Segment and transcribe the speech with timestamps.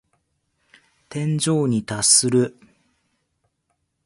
[1.09, 2.57] 天井に達する。